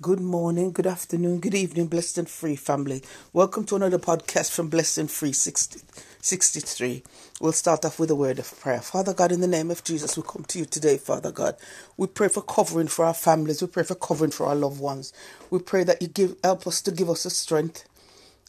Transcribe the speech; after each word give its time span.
Good 0.00 0.20
morning, 0.20 0.70
good 0.70 0.86
afternoon, 0.86 1.40
good 1.40 1.56
evening, 1.56 1.88
blessed 1.88 2.18
and 2.18 2.30
free 2.30 2.54
family. 2.54 3.02
Welcome 3.32 3.64
to 3.64 3.74
another 3.74 3.98
podcast 3.98 4.52
from 4.52 4.68
Blessed 4.68 4.98
and 4.98 5.10
Free 5.10 5.32
60, 5.32 5.80
63. 6.20 7.02
We'll 7.40 7.50
start 7.50 7.84
off 7.84 7.98
with 7.98 8.12
a 8.12 8.14
word 8.14 8.38
of 8.38 8.60
prayer. 8.60 8.80
Father 8.80 9.12
God, 9.12 9.32
in 9.32 9.40
the 9.40 9.48
name 9.48 9.72
of 9.72 9.82
Jesus, 9.82 10.16
we 10.16 10.22
come 10.22 10.44
to 10.44 10.60
you 10.60 10.66
today, 10.66 10.98
Father 10.98 11.32
God. 11.32 11.56
We 11.96 12.06
pray 12.06 12.28
for 12.28 12.42
covering 12.42 12.86
for 12.86 13.06
our 13.06 13.12
families. 13.12 13.60
We 13.60 13.66
pray 13.66 13.82
for 13.82 13.96
covering 13.96 14.30
for 14.30 14.46
our 14.46 14.54
loved 14.54 14.78
ones. 14.78 15.12
We 15.50 15.58
pray 15.58 15.82
that 15.82 16.00
you 16.00 16.06
give 16.06 16.36
help 16.44 16.68
us 16.68 16.80
to 16.82 16.92
give 16.92 17.10
us 17.10 17.24
the 17.24 17.30
strength, 17.30 17.84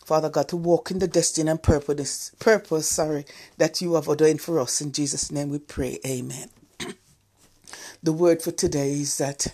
Father 0.06 0.30
God, 0.30 0.50
to 0.50 0.56
walk 0.56 0.92
in 0.92 1.00
the 1.00 1.08
destiny 1.08 1.50
and 1.50 1.64
purpose, 1.64 2.32
purpose, 2.38 2.88
sorry, 2.88 3.26
that 3.58 3.82
you 3.82 3.96
have 3.96 4.08
ordained 4.08 4.42
for 4.42 4.60
us. 4.60 4.82
In 4.82 4.92
Jesus' 4.92 5.32
name 5.32 5.50
we 5.50 5.58
pray. 5.58 5.98
Amen. 6.06 6.52
the 8.04 8.14
word 8.14 8.44
for 8.44 8.52
today 8.52 8.92
is 8.92 9.18
that 9.18 9.48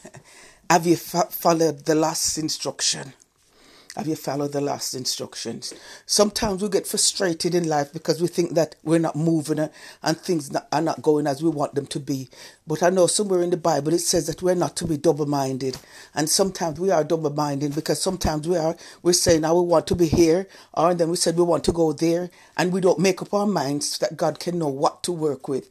have 0.69 0.87
you 0.87 0.95
followed 0.95 1.85
the 1.85 1.95
last 1.95 2.37
instruction? 2.37 3.13
Have 3.95 4.07
you 4.07 4.17
followed 4.17 4.51
the 4.51 4.59
last 4.59 4.93
instructions? 4.93 5.73
Sometimes 6.05 6.61
we 6.61 6.67
get 6.67 6.85
frustrated 6.85 7.55
in 7.55 7.65
life 7.69 7.93
because 7.93 8.21
we 8.21 8.27
think 8.27 8.51
that 8.55 8.75
we're 8.83 8.99
not 8.99 9.15
moving 9.15 9.57
uh, 9.57 9.69
and 10.03 10.17
things 10.17 10.53
are 10.73 10.81
not 10.81 11.01
going 11.01 11.27
as 11.27 11.41
we 11.41 11.49
want 11.49 11.75
them 11.75 11.85
to 11.87 11.99
be. 12.01 12.27
But 12.67 12.83
I 12.83 12.89
know 12.89 13.07
somewhere 13.07 13.41
in 13.41 13.51
the 13.51 13.57
Bible 13.57 13.93
it 13.93 13.99
says 13.99 14.27
that 14.27 14.41
we're 14.41 14.53
not 14.53 14.75
to 14.77 14.85
be 14.85 14.97
double 14.97 15.25
minded. 15.25 15.77
And 16.13 16.29
sometimes 16.29 16.77
we 16.77 16.91
are 16.91 17.05
double 17.05 17.29
minded 17.29 17.73
because 17.73 18.01
sometimes 18.01 18.49
we 18.49 18.57
are 18.57 18.75
we're 19.01 19.13
saying 19.13 19.41
now 19.41 19.55
we 19.55 19.65
want 19.65 19.87
to 19.87 19.95
be 19.95 20.07
here 20.07 20.49
or 20.73 20.93
then 20.93 21.09
we 21.09 21.15
said 21.15 21.37
we 21.37 21.43
want 21.43 21.63
to 21.63 21.71
go 21.71 21.93
there 21.93 22.29
and 22.57 22.73
we 22.73 22.81
don't 22.81 22.99
make 22.99 23.21
up 23.21 23.33
our 23.33 23.47
minds 23.47 23.91
so 23.91 24.05
that 24.05 24.17
God 24.17 24.41
can 24.41 24.59
know 24.59 24.67
what 24.67 25.03
to 25.03 25.13
work 25.13 25.47
with. 25.47 25.69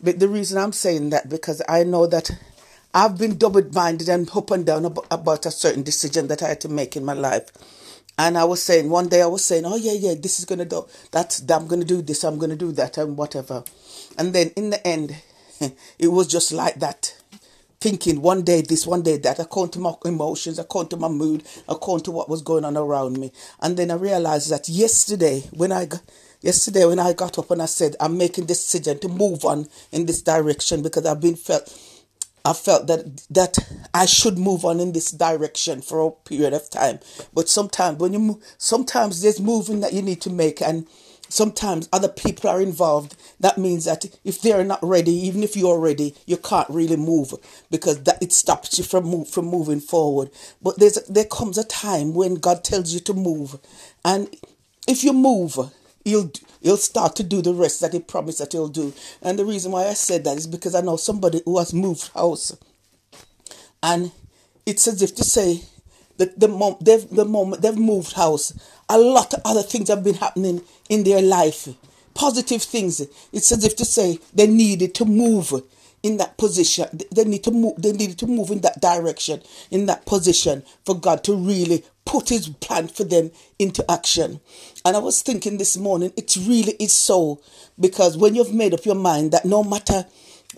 But 0.00 0.20
the 0.20 0.28
reason 0.28 0.56
I'm 0.56 0.72
saying 0.72 1.10
that 1.10 1.28
because 1.28 1.62
I 1.68 1.82
know 1.82 2.06
that 2.06 2.30
I've 2.94 3.18
been 3.18 3.36
double 3.36 3.62
minded 3.72 4.08
and 4.08 4.28
up 4.34 4.50
and 4.50 4.64
down 4.64 4.84
about 5.10 5.46
a 5.46 5.50
certain 5.50 5.82
decision 5.82 6.28
that 6.28 6.42
I 6.42 6.48
had 6.48 6.60
to 6.62 6.68
make 6.68 6.96
in 6.96 7.04
my 7.04 7.12
life. 7.12 7.50
And 8.18 8.38
I 8.38 8.44
was 8.44 8.62
saying, 8.62 8.88
one 8.88 9.08
day 9.08 9.20
I 9.20 9.26
was 9.26 9.44
saying, 9.44 9.64
oh, 9.66 9.76
yeah, 9.76 9.92
yeah, 9.92 10.14
this 10.14 10.38
is 10.38 10.46
going 10.46 10.60
to 10.60 10.64
do, 10.64 10.86
that's, 11.10 11.40
I'm 11.50 11.66
going 11.66 11.80
to 11.80 11.86
do 11.86 12.00
this, 12.00 12.24
I'm 12.24 12.38
going 12.38 12.50
to 12.50 12.56
do 12.56 12.72
that, 12.72 12.96
and 12.96 13.16
whatever. 13.16 13.62
And 14.16 14.32
then 14.32 14.52
in 14.56 14.70
the 14.70 14.86
end, 14.86 15.14
it 15.98 16.08
was 16.08 16.26
just 16.26 16.52
like 16.52 16.76
that. 16.76 17.14
Thinking 17.78 18.22
one 18.22 18.42
day 18.42 18.62
this, 18.62 18.86
one 18.86 19.02
day 19.02 19.18
that, 19.18 19.38
according 19.38 19.72
to 19.72 19.80
my 19.80 19.92
emotions, 20.06 20.58
according 20.58 20.88
to 20.90 20.96
my 20.96 21.08
mood, 21.08 21.42
according 21.68 22.04
to 22.04 22.10
what 22.10 22.30
was 22.30 22.40
going 22.40 22.64
on 22.64 22.78
around 22.78 23.18
me. 23.18 23.32
And 23.60 23.76
then 23.76 23.90
I 23.90 23.94
realized 23.96 24.50
that 24.50 24.66
yesterday, 24.66 25.42
when 25.52 25.70
I 25.70 25.84
got, 25.84 26.00
yesterday 26.40 26.86
when 26.86 26.98
I 26.98 27.12
got 27.12 27.38
up 27.38 27.50
and 27.50 27.60
I 27.60 27.66
said, 27.66 27.96
I'm 28.00 28.16
making 28.16 28.46
this 28.46 28.62
decision 28.62 28.98
to 29.00 29.08
move 29.08 29.44
on 29.44 29.68
in 29.92 30.06
this 30.06 30.22
direction 30.22 30.82
because 30.82 31.04
I've 31.04 31.20
been 31.20 31.36
felt 31.36 31.68
I 32.46 32.52
felt 32.52 32.86
that 32.86 33.26
that 33.28 33.58
I 33.92 34.06
should 34.06 34.38
move 34.38 34.64
on 34.64 34.78
in 34.78 34.92
this 34.92 35.10
direction 35.10 35.82
for 35.82 36.00
a 36.00 36.10
period 36.12 36.52
of 36.52 36.70
time. 36.70 37.00
But 37.34 37.48
sometimes 37.48 37.98
when 37.98 38.12
you 38.12 38.40
sometimes 38.56 39.20
there's 39.20 39.40
moving 39.40 39.80
that 39.80 39.92
you 39.92 40.00
need 40.00 40.20
to 40.22 40.30
make, 40.30 40.62
and 40.62 40.86
sometimes 41.28 41.88
other 41.92 42.08
people 42.08 42.48
are 42.48 42.62
involved. 42.62 43.16
That 43.40 43.58
means 43.58 43.84
that 43.86 44.06
if 44.24 44.40
they're 44.40 44.62
not 44.62 44.78
ready, 44.80 45.12
even 45.12 45.42
if 45.42 45.56
you're 45.56 45.80
ready, 45.80 46.14
you 46.24 46.36
can't 46.36 46.70
really 46.70 46.96
move 46.96 47.34
because 47.68 48.04
that 48.04 48.22
it 48.22 48.32
stops 48.32 48.78
you 48.78 48.84
from 48.84 49.04
move, 49.04 49.28
from 49.28 49.46
moving 49.46 49.80
forward. 49.80 50.30
But 50.62 50.78
there's 50.78 51.02
there 51.08 51.24
comes 51.24 51.58
a 51.58 51.64
time 51.64 52.14
when 52.14 52.36
God 52.36 52.62
tells 52.62 52.94
you 52.94 53.00
to 53.00 53.12
move, 53.12 53.58
and 54.04 54.34
if 54.86 55.02
you 55.02 55.12
move, 55.12 55.58
he'll 56.06 56.30
he'll 56.62 56.76
start 56.76 57.16
to 57.16 57.22
do 57.22 57.42
the 57.42 57.52
rest 57.52 57.80
that 57.80 57.92
he 57.92 57.98
promised 57.98 58.38
that 58.38 58.52
he'll 58.52 58.68
do. 58.68 58.94
And 59.20 59.38
the 59.38 59.44
reason 59.44 59.72
why 59.72 59.86
I 59.88 59.94
said 59.94 60.24
that 60.24 60.38
is 60.38 60.46
because 60.46 60.74
I 60.74 60.80
know 60.80 60.96
somebody 60.96 61.42
who 61.44 61.58
has 61.58 61.74
moved 61.74 62.12
house, 62.14 62.56
and 63.82 64.12
it's 64.64 64.86
as 64.86 65.02
if 65.02 65.14
to 65.16 65.24
say 65.24 65.62
that 66.16 66.38
the 66.38 66.48
mom 66.48 66.76
they've 66.80 67.08
the 67.10 67.24
moment 67.24 67.62
they've 67.62 67.76
moved 67.76 68.12
house, 68.12 68.52
a 68.88 68.98
lot 68.98 69.34
of 69.34 69.42
other 69.44 69.62
things 69.62 69.88
have 69.88 70.04
been 70.04 70.14
happening 70.14 70.62
in 70.88 71.02
their 71.02 71.20
life, 71.20 71.68
positive 72.14 72.62
things. 72.62 73.00
It's 73.32 73.52
as 73.52 73.64
if 73.64 73.76
to 73.76 73.84
say 73.84 74.20
they 74.32 74.46
needed 74.46 74.94
to 74.94 75.04
move 75.04 75.52
in 76.06 76.18
that 76.18 76.38
position. 76.38 77.00
They 77.10 77.24
need 77.24 77.42
to 77.44 77.50
move. 77.50 77.82
They 77.82 77.90
needed 77.90 78.18
to 78.20 78.28
move 78.28 78.50
in 78.52 78.60
that 78.60 78.80
direction, 78.80 79.42
in 79.72 79.86
that 79.86 80.06
position, 80.06 80.62
for 80.84 80.94
God 80.94 81.24
to 81.24 81.34
really 81.34 81.84
put 82.04 82.28
His 82.28 82.48
plan 82.48 82.86
for 82.86 83.02
them 83.02 83.32
into 83.58 83.84
action. 83.90 84.40
And 84.84 84.96
I 84.96 85.00
was 85.00 85.20
thinking 85.20 85.58
this 85.58 85.76
morning, 85.76 86.12
it 86.16 86.36
really 86.36 86.76
is 86.78 86.92
so, 86.92 87.40
because 87.80 88.16
when 88.16 88.36
you've 88.36 88.54
made 88.54 88.72
up 88.72 88.86
your 88.86 88.94
mind 88.94 89.32
that 89.32 89.44
no 89.44 89.64
matter 89.64 90.06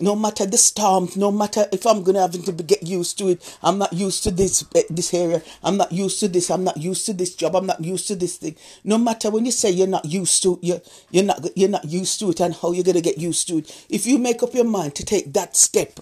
no 0.01 0.15
matter 0.15 0.45
the 0.45 0.57
storms, 0.57 1.17
no 1.17 1.31
matter 1.31 1.67
if 1.71 1.85
I'm 1.85 2.03
gonna 2.03 2.21
have 2.21 2.31
to 2.31 2.51
get 2.51 2.83
used 2.83 3.17
to 3.19 3.29
it, 3.29 3.57
I'm 3.63 3.77
not 3.77 3.93
used 3.93 4.23
to 4.23 4.31
this 4.31 4.65
eh, 4.75 4.83
this 4.89 5.13
area. 5.13 5.41
I'm 5.63 5.77
not 5.77 5.91
used 5.91 6.19
to 6.21 6.27
this. 6.27 6.49
I'm 6.49 6.63
not 6.63 6.77
used 6.77 7.05
to 7.07 7.13
this 7.13 7.35
job. 7.35 7.55
I'm 7.55 7.65
not 7.65 7.83
used 7.83 8.07
to 8.07 8.15
this 8.15 8.37
thing. 8.37 8.55
No 8.83 8.97
matter 8.97 9.29
when 9.29 9.45
you 9.45 9.51
say 9.51 9.69
you're 9.71 9.87
not 9.87 10.05
used 10.05 10.41
to 10.43 10.59
you 10.61 10.81
you're 11.11 11.23
not 11.23 11.45
you're 11.55 11.69
not 11.69 11.85
used 11.85 12.19
to 12.19 12.29
it 12.29 12.39
and 12.39 12.53
how 12.55 12.71
you're 12.71 12.83
gonna 12.83 13.01
get 13.01 13.17
used 13.17 13.47
to 13.49 13.57
it. 13.59 13.85
If 13.89 14.05
you 14.05 14.17
make 14.17 14.43
up 14.43 14.53
your 14.53 14.65
mind 14.65 14.95
to 14.95 15.05
take 15.05 15.33
that 15.33 15.55
step, 15.55 15.99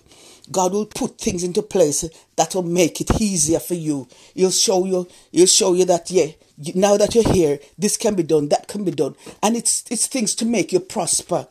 God 0.51 0.73
will 0.73 0.85
put 0.85 1.17
things 1.17 1.43
into 1.43 1.61
place 1.61 2.05
that 2.35 2.55
will 2.55 2.63
make 2.63 3.01
it 3.01 3.19
easier 3.19 3.59
for 3.59 3.73
you. 3.73 4.07
He'll 4.33 4.51
show 4.51 4.85
you. 4.85 5.07
He'll 5.31 5.47
show 5.47 5.73
you 5.73 5.85
that 5.85 6.09
yeah. 6.09 6.27
Now 6.73 6.97
that 6.97 7.13
you're 7.13 7.31
here, 7.31 7.59
this 7.77 7.97
can 7.97 8.15
be 8.15 8.23
done. 8.23 8.49
That 8.49 8.67
can 8.67 8.83
be 8.83 8.91
done, 8.91 9.15
and 9.43 9.55
it's 9.55 9.83
it's 9.91 10.07
things 10.07 10.33
to 10.35 10.45
make 10.45 10.71
you 10.71 10.79
prosper. 10.79 11.47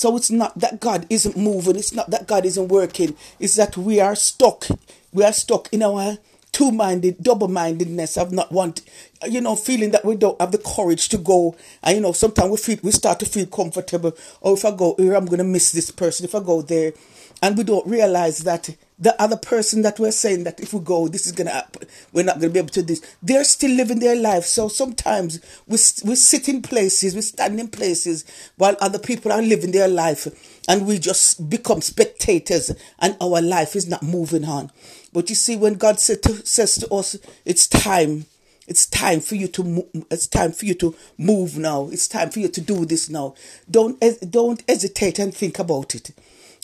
So 0.00 0.16
it's 0.16 0.30
not 0.30 0.58
that 0.58 0.80
God 0.80 1.06
isn't 1.10 1.36
moving, 1.36 1.76
it's 1.76 1.92
not 1.92 2.08
that 2.08 2.26
God 2.26 2.46
isn't 2.46 2.68
working, 2.68 3.14
it's 3.38 3.56
that 3.56 3.76
we 3.76 4.00
are 4.00 4.14
stuck. 4.14 4.66
We 5.12 5.24
are 5.24 5.32
stuck 5.34 5.70
in 5.74 5.82
our 5.82 6.16
two 6.52 6.70
minded, 6.70 7.22
double 7.22 7.48
mindedness 7.48 8.16
of 8.16 8.32
not 8.32 8.50
want, 8.50 8.80
you 9.28 9.42
know, 9.42 9.56
feeling 9.56 9.90
that 9.90 10.06
we 10.06 10.16
don't 10.16 10.40
have 10.40 10.52
the 10.52 10.58
courage 10.76 11.10
to 11.10 11.18
go. 11.18 11.54
And, 11.82 11.96
you 11.96 12.00
know, 12.00 12.12
sometimes 12.12 12.50
we 12.50 12.56
feel, 12.56 12.78
we 12.82 12.92
start 12.92 13.20
to 13.20 13.26
feel 13.26 13.44
comfortable. 13.44 14.16
Oh, 14.42 14.54
if 14.54 14.64
I 14.64 14.74
go 14.74 14.94
here, 14.96 15.14
I'm 15.14 15.26
going 15.26 15.36
to 15.36 15.44
miss 15.44 15.70
this 15.70 15.90
person. 15.90 16.24
If 16.24 16.34
I 16.34 16.40
go 16.40 16.62
there, 16.62 16.94
and 17.42 17.58
we 17.58 17.64
don't 17.64 17.86
realize 17.86 18.38
that 18.38 18.70
the 19.00 19.20
other 19.20 19.36
person 19.36 19.80
that 19.82 19.98
we're 19.98 20.12
saying 20.12 20.44
that 20.44 20.60
if 20.60 20.74
we 20.74 20.80
go, 20.80 21.08
this 21.08 21.26
is 21.26 21.32
to 21.32 21.48
happen, 21.48 21.88
we're 22.12 22.22
not 22.24 22.38
to 22.40 22.50
be 22.50 22.58
able 22.58 22.68
to 22.68 22.82
do 22.82 22.94
this. 22.94 23.16
They're 23.22 23.44
still 23.44 23.70
living 23.70 23.98
their 23.98 24.14
life. 24.14 24.44
So 24.44 24.68
sometimes 24.68 25.40
we, 25.66 25.78
we 26.04 26.14
sit 26.16 26.48
in 26.48 26.60
places, 26.60 27.14
we 27.14 27.22
stand 27.22 27.58
in 27.58 27.68
places 27.68 28.24
while 28.56 28.76
other 28.80 28.98
people 28.98 29.32
are 29.32 29.40
living 29.40 29.72
their 29.72 29.88
life 29.88 30.28
and 30.68 30.86
we 30.86 30.98
just 30.98 31.48
become 31.48 31.80
spectators 31.80 32.70
and 32.98 33.16
our 33.22 33.40
life 33.40 33.74
is 33.74 33.88
not 33.88 34.02
moving 34.02 34.44
on. 34.44 34.70
But 35.14 35.30
you 35.30 35.34
see, 35.34 35.56
when 35.56 35.74
God 35.74 35.98
said 35.98 36.22
to, 36.24 36.46
says 36.46 36.76
to 36.76 36.92
us, 36.92 37.16
it's 37.46 37.66
time. 37.66 38.26
It's 38.68 38.86
time 38.86 39.20
for 39.20 39.34
you 39.34 39.48
to 39.48 39.64
move. 39.64 39.88
It's 40.12 40.28
time 40.28 40.52
for 40.52 40.64
you 40.64 40.74
to 40.74 40.94
move 41.18 41.58
now. 41.58 41.88
It's 41.88 42.06
time 42.06 42.30
for 42.30 42.38
you 42.38 42.46
to 42.48 42.60
do 42.60 42.84
this 42.84 43.08
now. 43.10 43.34
Don't 43.68 43.98
eh, 44.00 44.14
don't 44.28 44.62
hesitate 44.68 45.18
and 45.18 45.34
think 45.34 45.58
about 45.58 45.96
it. 45.96 46.12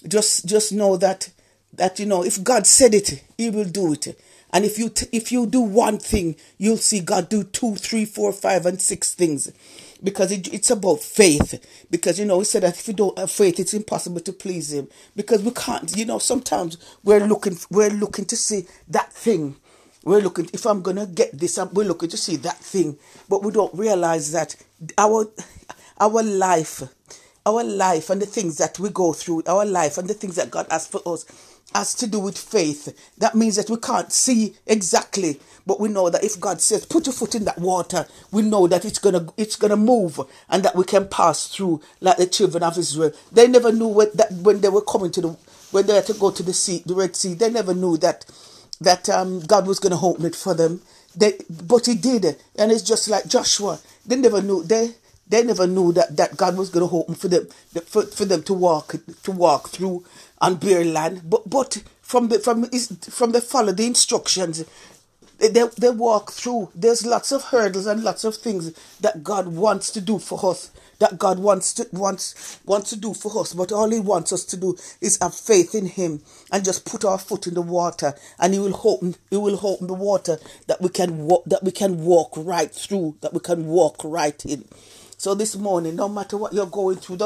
Just 0.06 0.46
just 0.46 0.70
know 0.72 0.96
that 0.98 1.30
that 1.76 1.98
you 1.98 2.06
know 2.06 2.24
if 2.24 2.42
God 2.42 2.66
said 2.66 2.94
it, 2.94 3.22
He 3.38 3.50
will 3.50 3.64
do 3.64 3.92
it. 3.92 4.18
And 4.52 4.64
if 4.64 4.78
you 4.78 4.88
t- 4.88 5.08
if 5.12 5.32
you 5.32 5.46
do 5.46 5.60
one 5.60 5.98
thing, 5.98 6.36
you'll 6.58 6.76
see 6.76 7.00
God 7.00 7.28
do 7.28 7.44
two, 7.44 7.74
three, 7.76 8.04
four, 8.04 8.32
five, 8.32 8.64
and 8.66 8.80
six 8.80 9.14
things, 9.14 9.52
because 10.02 10.32
it, 10.32 10.52
it's 10.52 10.70
about 10.70 11.00
faith. 11.00 11.86
Because 11.90 12.18
you 12.18 12.24
know 12.24 12.38
He 12.38 12.44
said 12.44 12.62
that 12.62 12.78
if 12.78 12.88
you 12.88 12.94
don't 12.94 13.18
have 13.18 13.30
faith, 13.30 13.60
it's 13.60 13.74
impossible 13.74 14.20
to 14.20 14.32
please 14.32 14.72
Him. 14.72 14.88
Because 15.14 15.42
we 15.42 15.50
can't. 15.50 15.94
You 15.96 16.04
know 16.06 16.18
sometimes 16.18 16.78
we're 17.04 17.26
looking 17.26 17.58
we're 17.70 17.90
looking 17.90 18.24
to 18.26 18.36
see 18.36 18.66
that 18.88 19.12
thing. 19.12 19.56
We're 20.04 20.20
looking 20.20 20.48
if 20.52 20.64
I'm 20.66 20.82
gonna 20.82 21.06
get 21.06 21.38
this, 21.38 21.58
we're 21.72 21.84
looking 21.86 22.08
to 22.10 22.16
see 22.16 22.36
that 22.36 22.58
thing, 22.58 22.96
but 23.28 23.42
we 23.42 23.52
don't 23.52 23.74
realize 23.74 24.32
that 24.32 24.54
our 24.96 25.26
our 26.00 26.22
life 26.22 26.82
our 27.46 27.64
life 27.64 28.10
and 28.10 28.20
the 28.20 28.26
things 28.26 28.58
that 28.58 28.78
we 28.78 28.90
go 28.90 29.14
through, 29.14 29.44
our 29.46 29.64
life 29.64 29.98
and 29.98 30.08
the 30.08 30.14
things 30.14 30.36
that 30.36 30.50
God 30.50 30.66
has 30.70 30.86
for 30.88 31.00
us 31.06 31.24
has 31.74 31.94
to 31.96 32.06
do 32.08 32.20
with 32.20 32.38
faith. 32.38 33.12
That 33.18 33.34
means 33.36 33.56
that 33.56 33.70
we 33.70 33.78
can't 33.78 34.12
see 34.12 34.56
exactly, 34.66 35.40
but 35.66 35.80
we 35.80 35.88
know 35.88 36.10
that 36.10 36.24
if 36.24 36.40
God 36.40 36.60
says, 36.60 36.86
put 36.86 37.06
your 37.06 37.14
foot 37.14 37.36
in 37.36 37.44
that 37.46 37.58
water, 37.58 38.06
we 38.32 38.42
know 38.42 38.66
that 38.66 38.84
it's 38.84 38.98
gonna 38.98 39.28
it's 39.36 39.56
gonna 39.56 39.76
move 39.76 40.20
and 40.50 40.64
that 40.64 40.76
we 40.76 40.84
can 40.84 41.08
pass 41.08 41.48
through 41.48 41.80
like 42.00 42.18
the 42.18 42.26
children 42.26 42.62
of 42.64 42.78
Israel. 42.78 43.12
They 43.32 43.48
never 43.48 43.72
knew 43.72 43.88
when, 43.88 44.08
that 44.14 44.32
when 44.32 44.60
they 44.60 44.68
were 44.68 44.82
coming 44.82 45.12
to 45.12 45.20
the 45.22 45.28
when 45.70 45.86
they 45.86 45.94
had 45.96 46.06
to 46.06 46.14
go 46.14 46.30
to 46.32 46.42
the 46.42 46.54
sea, 46.54 46.82
the 46.86 46.94
Red 46.94 47.16
Sea, 47.16 47.34
they 47.34 47.50
never 47.50 47.74
knew 47.74 47.96
that 47.98 48.26
that 48.80 49.08
um, 49.08 49.40
God 49.40 49.66
was 49.66 49.78
gonna 49.80 50.00
open 50.00 50.26
it 50.26 50.36
for 50.36 50.54
them. 50.54 50.82
They, 51.16 51.38
but 51.50 51.86
he 51.86 51.94
did, 51.94 52.24
and 52.58 52.70
it's 52.72 52.82
just 52.82 53.08
like 53.08 53.26
Joshua. 53.26 53.80
They 54.06 54.16
never 54.16 54.42
knew 54.42 54.62
they 54.62 54.94
they 55.28 55.42
never 55.42 55.66
knew 55.66 55.92
that, 55.92 56.16
that 56.16 56.36
God 56.36 56.56
was 56.56 56.70
going 56.70 56.88
to 56.88 56.94
open 56.96 57.14
for 57.14 57.28
them 57.28 57.46
for, 57.86 58.02
for 58.04 58.24
them 58.24 58.42
to 58.44 58.54
walk 58.54 58.94
to 59.24 59.32
walk 59.32 59.68
through 59.70 60.04
and 60.40 60.60
bear 60.60 60.84
land. 60.84 61.22
But 61.28 61.48
but 61.48 61.82
from 62.02 62.28
the 62.28 62.38
from 62.38 62.64
from 63.10 63.32
the 63.32 63.40
follow 63.40 63.72
the 63.72 63.86
instructions, 63.86 64.64
They, 65.38 65.48
they, 65.48 65.64
they 65.78 65.90
walk 65.90 66.32
through. 66.32 66.70
There's 66.74 67.04
lots 67.04 67.30
of 67.32 67.44
hurdles 67.52 67.86
and 67.86 68.02
lots 68.02 68.24
of 68.24 68.34
things 68.36 68.72
that 69.00 69.22
God 69.22 69.48
wants 69.48 69.90
to 69.92 70.00
do 70.00 70.18
for 70.18 70.50
us 70.50 70.70
that 70.98 71.18
God 71.18 71.38
wants 71.38 71.74
to 71.74 71.86
wants 71.92 72.58
wants 72.64 72.90
to 72.90 72.96
do 72.96 73.12
for 73.14 73.40
us, 73.40 73.52
but 73.52 73.70
all 73.72 73.90
He 73.90 74.00
wants 74.00 74.32
us 74.32 74.44
to 74.46 74.56
do 74.56 74.76
is 75.00 75.18
have 75.20 75.34
faith 75.34 75.74
in 75.74 75.86
Him 75.86 76.22
and 76.50 76.64
just 76.64 76.86
put 76.86 77.04
our 77.04 77.18
foot 77.18 77.46
in 77.46 77.54
the 77.54 77.62
water, 77.62 78.14
and 78.38 78.54
He 78.54 78.60
will 78.60 78.80
open 78.84 79.14
He 79.30 79.36
will 79.36 79.60
open 79.66 79.88
the 79.88 79.94
water 79.94 80.38
that 80.68 80.80
we 80.80 80.88
can 80.88 81.26
walk 81.26 81.44
that 81.46 81.62
we 81.62 81.70
can 81.72 82.02
walk 82.04 82.32
right 82.36 82.72
through, 82.74 83.16
that 83.20 83.34
we 83.34 83.40
can 83.40 83.66
walk 83.66 83.96
right 84.04 84.44
in. 84.46 84.64
So 85.18 85.34
this 85.34 85.56
morning, 85.56 85.96
no 85.96 86.08
matter 86.08 86.36
what 86.36 86.52
you're 86.52 86.66
going 86.66 86.96
through, 86.96 87.16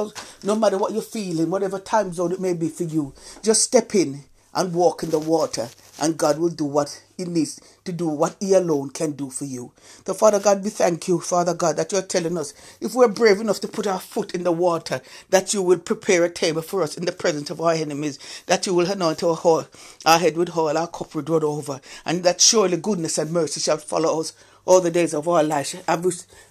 no 0.44 0.54
matter 0.54 0.78
what 0.78 0.92
you're 0.92 1.02
feeling, 1.02 1.50
whatever 1.50 1.80
time 1.80 2.12
zone 2.12 2.32
it 2.32 2.40
may 2.40 2.54
be 2.54 2.68
for 2.68 2.84
you, 2.84 3.12
just 3.42 3.62
step 3.62 3.94
in 3.96 4.24
and 4.54 4.72
walk 4.72 5.02
in 5.02 5.10
the 5.10 5.18
water, 5.18 5.68
and 6.00 6.16
God 6.16 6.38
will 6.38 6.50
do 6.50 6.64
what 6.64 7.02
He 7.16 7.24
needs 7.24 7.60
to 7.84 7.92
do, 7.92 8.08
what 8.08 8.36
He 8.40 8.54
alone 8.54 8.90
can 8.90 9.12
do 9.12 9.30
for 9.30 9.44
you. 9.44 9.72
So, 10.06 10.14
Father 10.14 10.40
God, 10.40 10.64
we 10.64 10.70
thank 10.70 11.06
you, 11.08 11.20
Father 11.20 11.54
God, 11.54 11.76
that 11.76 11.92
you're 11.92 12.02
telling 12.02 12.36
us 12.36 12.52
if 12.80 12.94
we're 12.94 13.08
brave 13.08 13.40
enough 13.40 13.60
to 13.60 13.68
put 13.68 13.86
our 13.86 14.00
foot 14.00 14.34
in 14.34 14.42
the 14.42 14.52
water, 14.52 15.00
that 15.30 15.54
you 15.54 15.62
will 15.62 15.78
prepare 15.78 16.24
a 16.24 16.30
table 16.30 16.62
for 16.62 16.82
us 16.82 16.96
in 16.96 17.04
the 17.04 17.12
presence 17.12 17.50
of 17.50 17.60
our 17.60 17.74
enemies, 17.74 18.18
that 18.46 18.66
you 18.66 18.74
will 18.74 18.90
anoint 18.90 19.22
our, 19.22 19.36
whole, 19.36 19.66
our 20.04 20.18
head 20.18 20.36
with 20.36 20.56
oil, 20.56 20.76
our 20.76 20.88
cup 20.88 21.14
will 21.14 21.22
run 21.22 21.44
over, 21.44 21.80
and 22.04 22.24
that 22.24 22.40
surely 22.40 22.76
goodness 22.76 23.18
and 23.18 23.32
mercy 23.32 23.60
shall 23.60 23.78
follow 23.78 24.20
us 24.20 24.32
all 24.70 24.80
the 24.80 24.90
days 24.90 25.12
of 25.14 25.26
our 25.26 25.42
life 25.42 25.74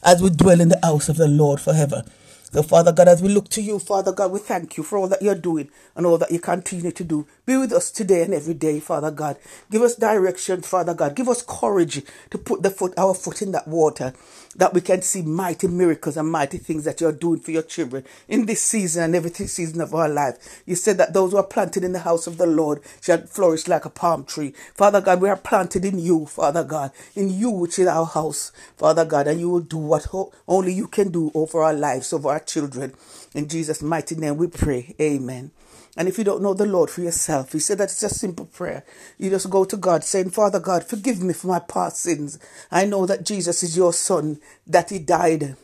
as 0.04 0.22
we 0.22 0.30
dwell 0.30 0.60
in 0.60 0.68
the 0.68 0.80
house 0.84 1.08
of 1.08 1.16
the 1.16 1.28
Lord 1.30 1.62
forever. 1.62 2.04
So, 2.52 2.62
Father 2.62 2.92
God, 2.92 3.08
as 3.08 3.22
we 3.22 3.30
look 3.30 3.48
to 3.52 3.62
you, 3.62 3.80
Father 3.80 4.12
God, 4.12 4.34
we 4.34 4.40
thank 4.40 4.76
you 4.76 4.84
for 4.84 4.98
all 4.98 5.08
that 5.08 5.22
you're 5.22 5.36
doing 5.36 5.70
and 5.96 6.06
all 6.06 6.18
that 6.18 6.30
you 6.30 6.40
continue 6.40 6.92
to 6.92 7.04
do. 7.06 7.26
Be 7.50 7.58
with 7.58 7.74
us 7.74 7.90
today 7.90 8.22
and 8.22 8.32
every 8.32 8.54
day, 8.54 8.80
Father 8.80 9.10
God. 9.10 9.36
Give 9.72 9.82
us 9.82 9.96
direction, 9.96 10.62
Father 10.62 10.94
God. 10.94 11.16
Give 11.16 11.28
us 11.28 11.42
courage 11.42 12.04
to 12.30 12.38
put 12.38 12.62
the 12.62 12.70
foot, 12.70 12.94
our 12.96 13.16
foot 13.16 13.42
in 13.42 13.54
that 13.54 13.68
water, 13.68 14.14
that 14.56 14.76
we 14.76 14.82
can 14.82 15.02
see 15.02 15.24
mighty 15.24 15.68
miracles 15.68 16.16
and 16.16 16.32
mighty 16.32 16.60
things 16.60 16.84
that 16.84 17.02
you're 17.02 17.12
doing 17.12 17.40
for 17.40 17.50
your 17.50 17.64
children 17.64 18.04
in 18.28 18.46
this 18.46 18.62
season 18.62 19.02
and 19.02 19.16
every 19.16 19.32
season 19.32 19.82
of 19.82 19.96
our 19.96 20.08
life. 20.08 20.62
You 20.68 20.76
said 20.76 21.00
that 21.00 21.14
those 21.14 21.32
who 21.32 21.38
are 21.38 21.44
planted 21.44 21.84
in 21.84 21.92
the 21.92 21.98
house 21.98 22.28
of 22.28 22.38
the 22.38 22.46
Lord 22.46 22.82
shall 23.02 23.26
flourish 23.26 23.68
like 23.68 23.86
a 23.86 23.90
palm 23.90 24.26
tree. 24.26 24.54
Father 24.76 25.02
God, 25.02 25.20
we 25.20 25.30
are 25.30 25.36
planted 25.36 25.84
in 25.86 25.98
you, 25.98 26.28
Father 26.28 26.64
God, 26.64 26.92
in 27.16 27.32
you, 27.32 27.50
which 27.50 27.80
is 27.80 27.88
our 27.88 28.06
house, 28.06 28.52
Father 28.78 29.06
God, 29.06 29.26
and 29.28 29.40
you 29.40 29.50
will 29.50 29.60
do 29.60 29.78
what 29.80 30.06
only 30.48 30.72
you 30.72 30.86
can 30.86 31.10
do 31.10 31.32
over 31.34 31.64
our 31.64 31.74
lives, 31.74 32.14
over 32.14 32.30
our 32.30 32.40
our 32.40 32.46
children. 32.46 32.94
In 33.34 33.48
Jesus' 33.48 33.82
mighty 33.82 34.16
name 34.16 34.38
we 34.38 34.48
pray. 34.48 34.96
Amen. 35.02 35.52
And 35.98 36.08
if 36.08 36.18
you 36.18 36.24
don't 36.24 36.42
know 36.42 36.54
the 36.54 36.66
Lord 36.66 36.90
for 36.90 37.02
yourself, 37.02 37.39
He 37.44 37.60
said 37.60 37.78
that 37.80 37.86
it's 37.92 38.04
a 38.04 38.10
simple 38.10 38.46
prayer. 38.46 38.84
You 39.18 39.30
just 39.30 39.50
go 39.50 39.66
to 39.66 39.78
God 39.78 40.04
saying, 40.04 40.32
Father 40.32 40.60
God, 40.60 40.84
forgive 40.84 41.22
me 41.22 41.34
for 41.34 41.48
my 41.48 41.60
past 41.60 42.02
sins. 42.02 42.40
I 42.72 42.86
know 42.86 43.06
that 43.06 43.26
Jesus 43.26 43.64
is 43.64 43.78
your 43.78 43.94
son, 43.94 44.40
that 44.68 44.90
He 44.90 45.00
died 45.00 45.56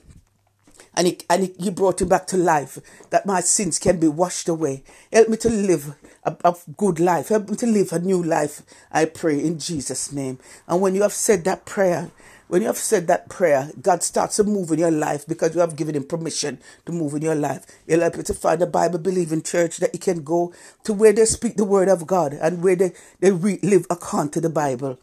and 0.95 1.07
he, 1.07 1.17
and 1.29 1.51
he, 1.59 1.69
brought 1.69 2.01
him 2.01 2.07
back 2.07 2.25
to 2.27 2.37
life, 2.37 2.79
that 3.09 3.25
my 3.25 3.41
sins 3.41 3.79
can 3.79 3.99
be 3.99 4.07
washed 4.07 4.47
away. 4.47 4.83
Help 5.11 5.29
me 5.29 5.37
to 5.37 5.49
live 5.49 5.95
a, 6.23 6.35
a, 6.43 6.55
good 6.77 6.99
life. 6.99 7.29
Help 7.29 7.49
me 7.49 7.55
to 7.57 7.67
live 7.67 7.91
a 7.91 7.99
new 7.99 8.23
life, 8.23 8.61
I 8.91 9.05
pray 9.05 9.43
in 9.43 9.59
Jesus' 9.59 10.11
name. 10.11 10.39
And 10.67 10.81
when 10.81 10.95
you 10.95 11.01
have 11.01 11.13
said 11.13 11.43
that 11.43 11.65
prayer, 11.65 12.11
when 12.47 12.61
you 12.61 12.67
have 12.67 12.77
said 12.77 13.07
that 13.07 13.29
prayer, 13.29 13.71
God 13.81 14.03
starts 14.03 14.35
to 14.37 14.43
move 14.43 14.71
in 14.71 14.79
your 14.79 14.91
life 14.91 15.25
because 15.27 15.55
you 15.55 15.61
have 15.61 15.75
given 15.75 15.95
Him 15.95 16.03
permission 16.03 16.59
to 16.85 16.91
move 16.91 17.13
in 17.13 17.21
your 17.21 17.35
life. 17.35 17.65
He'll 17.87 18.01
help 18.01 18.17
you 18.17 18.23
to 18.23 18.33
find 18.33 18.61
a 18.61 18.67
Bible 18.67 18.99
believing 18.99 19.41
church 19.41 19.77
that 19.77 19.93
you 19.93 19.99
can 19.99 20.23
go 20.23 20.53
to 20.83 20.93
where 20.93 21.13
they 21.13 21.25
speak 21.25 21.55
the 21.55 21.65
Word 21.65 21.89
of 21.89 22.05
God 22.05 22.33
and 22.33 22.63
where 22.63 22.75
they, 22.75 22.93
they 23.19 23.31
re- 23.31 23.59
live 23.63 23.87
according 23.89 24.31
to 24.31 24.41
the 24.41 24.49
Bible. 24.49 24.99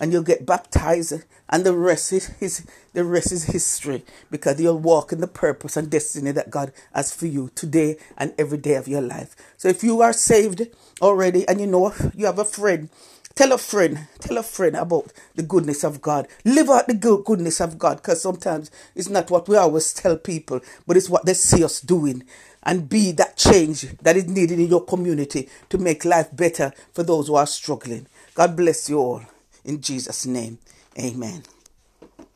And 0.00 0.10
you'll 0.10 0.22
get 0.22 0.46
baptized, 0.46 1.22
and 1.50 1.64
the 1.64 1.74
rest 1.74 2.12
is 2.14 2.26
his, 2.40 2.66
the 2.94 3.04
rest 3.04 3.30
is 3.30 3.44
history 3.44 4.04
because 4.30 4.58
you'll 4.58 4.78
walk 4.78 5.12
in 5.12 5.20
the 5.20 5.26
purpose 5.26 5.76
and 5.76 5.90
destiny 5.90 6.32
that 6.32 6.50
God 6.50 6.72
has 6.94 7.14
for 7.14 7.26
you 7.26 7.50
today 7.54 7.98
and 8.16 8.32
every 8.38 8.56
day 8.56 8.74
of 8.74 8.88
your 8.88 9.02
life. 9.02 9.36
So 9.58 9.68
if 9.68 9.84
you 9.84 10.00
are 10.00 10.14
saved 10.14 10.68
already 11.02 11.46
and 11.46 11.60
you 11.60 11.66
know 11.66 11.92
you 12.14 12.24
have 12.24 12.38
a 12.38 12.44
friend 12.44 12.88
Tell 13.34 13.52
a 13.52 13.58
friend, 13.58 14.08
tell 14.20 14.36
a 14.38 14.42
friend 14.42 14.76
about 14.76 15.12
the 15.34 15.42
goodness 15.42 15.84
of 15.84 16.02
God. 16.02 16.28
Live 16.44 16.68
out 16.68 16.86
the 16.86 16.94
goodness 16.94 17.60
of 17.60 17.78
God 17.78 17.96
because 17.98 18.20
sometimes 18.20 18.70
it's 18.94 19.08
not 19.08 19.30
what 19.30 19.48
we 19.48 19.56
always 19.56 19.94
tell 19.94 20.16
people, 20.16 20.60
but 20.86 20.96
it's 20.96 21.08
what 21.08 21.24
they 21.24 21.34
see 21.34 21.64
us 21.64 21.80
doing. 21.80 22.24
And 22.64 22.88
be 22.88 23.12
that 23.12 23.36
change 23.36 23.96
that 23.98 24.16
is 24.16 24.28
needed 24.28 24.60
in 24.60 24.68
your 24.68 24.84
community 24.84 25.48
to 25.70 25.78
make 25.78 26.04
life 26.04 26.28
better 26.34 26.72
for 26.92 27.02
those 27.02 27.28
who 27.28 27.34
are 27.34 27.46
struggling. 27.46 28.06
God 28.34 28.56
bless 28.56 28.88
you 28.88 28.98
all. 28.98 29.22
In 29.64 29.80
Jesus' 29.80 30.26
name, 30.26 30.58
amen. 30.98 31.42